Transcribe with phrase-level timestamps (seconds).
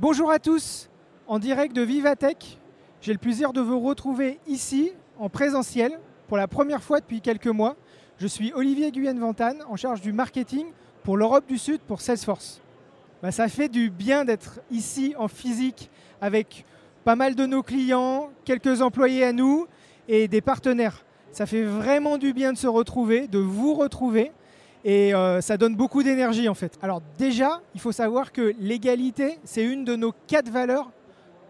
[0.00, 0.88] Bonjour à tous,
[1.26, 2.60] en direct de Vivatech.
[3.00, 7.48] J'ai le plaisir de vous retrouver ici en présentiel pour la première fois depuis quelques
[7.48, 7.74] mois.
[8.18, 10.66] Je suis Olivier Guyenne-Ventane en charge du marketing
[11.02, 12.62] pour l'Europe du Sud pour Salesforce.
[13.24, 16.64] Bah, ça fait du bien d'être ici en physique avec
[17.02, 19.66] pas mal de nos clients, quelques employés à nous
[20.06, 21.04] et des partenaires.
[21.32, 24.30] Ça fait vraiment du bien de se retrouver, de vous retrouver.
[24.84, 26.78] Et euh, ça donne beaucoup d'énergie en fait.
[26.82, 30.90] Alors déjà, il faut savoir que l'égalité, c'est une de nos quatre valeurs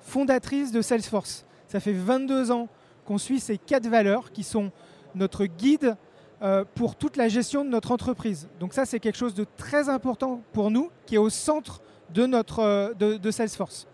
[0.01, 1.45] fondatrices de Salesforce.
[1.69, 2.69] Ça fait 22 ans
[3.05, 4.71] qu'on suit ces quatre valeurs qui sont
[5.15, 5.97] notre guide
[6.41, 8.49] euh, pour toute la gestion de notre entreprise.
[8.61, 11.83] Donc ça, c'est quelque chose de très important pour nous, qui est au centre
[12.15, 13.89] de, notre, euh, de, Salesforce.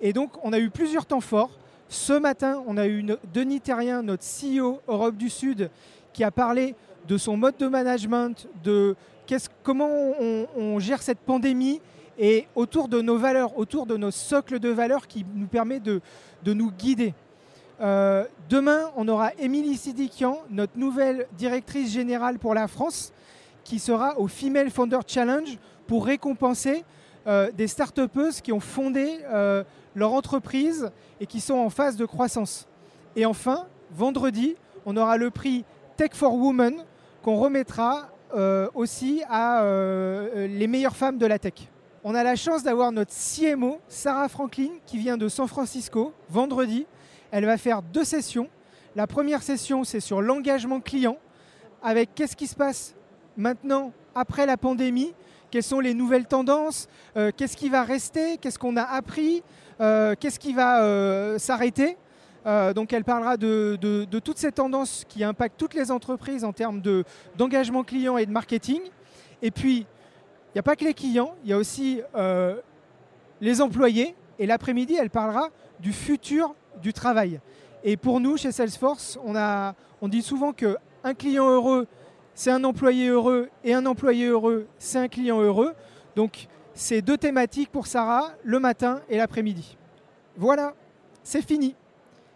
[0.00, 1.58] Et donc, on a eu plusieurs temps forts.
[1.88, 5.70] Ce matin, on a eu Denis Terrien, notre CEO Europe du Sud,
[6.12, 6.74] qui a parlé
[7.08, 8.96] de son mode de management, de
[9.62, 9.88] comment
[10.56, 11.80] on, gère cette pandémie
[12.18, 16.00] et autour de nos valeurs, autour de nos socles de valeurs qui nous permet de,
[16.44, 17.14] nous guider.
[17.80, 23.12] Euh, demain, on aura Émilie Sidikian, notre nouvelle directrice générale pour la France,
[23.64, 26.84] qui sera au Female Founder Challenge pour récompenser
[27.26, 27.98] euh, des start
[28.42, 29.64] qui ont fondé euh,
[29.94, 32.66] leur entreprise et qui sont en phase de croissance.
[33.16, 35.64] Et enfin, vendredi, on aura le prix
[36.00, 36.82] Tech for Women
[37.22, 41.68] qu'on remettra euh, aussi à euh, les meilleures femmes de la tech.
[42.04, 46.86] On a la chance d'avoir notre CMO, Sarah Franklin, qui vient de San Francisco, vendredi.
[47.30, 48.48] Elle va faire deux sessions.
[48.96, 51.18] La première session, c'est sur l'engagement client,
[51.82, 52.94] avec qu'est-ce qui se passe
[53.36, 55.12] maintenant, après la pandémie,
[55.50, 59.42] quelles sont les nouvelles tendances, euh, qu'est-ce qui va rester, qu'est-ce qu'on a appris,
[59.78, 61.98] qu'est-ce qui va s'arrêter?
[62.46, 63.76] Euh, donc elle parlera de,
[64.24, 66.80] toutes ces tendances qui impactent toutes les entreprises en termes
[67.36, 68.80] d'engagement client et de marketing.
[69.42, 72.56] Et puis, il n'y a pas que les clients, il y a aussi euh,
[73.40, 74.14] les employés.
[74.38, 77.40] Et l'après-midi, elle parlera du futur du travail.
[77.84, 79.34] Et pour nous, chez Salesforce, on,
[80.00, 81.86] on dit souvent qu'un client heureux,
[82.34, 85.74] c'est un employé heureux, et un employé heureux, c'est un client heureux.
[86.16, 89.76] Donc, c'est deux thématiques pour Sarah, le matin et l'après-midi.
[90.36, 90.74] Voilà,
[91.22, 91.74] c'est fini.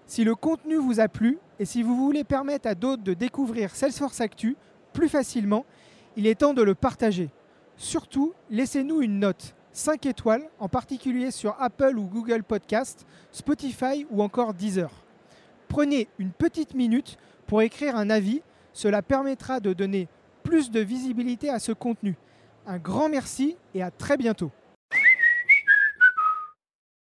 [0.07, 3.75] Si le contenu vous a plu et si vous voulez permettre à d'autres de découvrir
[3.75, 4.57] Salesforce Actu
[4.93, 5.65] plus facilement,
[6.17, 7.31] il est temps de le partager.
[7.77, 14.23] Surtout, laissez-nous une note 5 étoiles, en particulier sur Apple ou Google Podcast, Spotify ou
[14.23, 14.91] encore Deezer.
[15.67, 17.17] Prenez une petite minute
[17.47, 18.43] pour écrire un avis,
[18.73, 20.09] cela permettra de donner
[20.45, 22.17] plus de visibilité à ce contenu.
[22.67, 24.53] Un grand merci et à très bientôt.